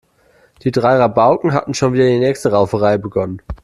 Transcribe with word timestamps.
Die 0.63 0.71
drei 0.71 0.97
Rabauken 0.97 1.53
hatten 1.53 1.75
schon 1.75 1.93
wieder 1.93 2.07
die 2.07 2.17
nächste 2.17 2.49
Rauferei 2.51 2.97
begonnen. 2.97 3.39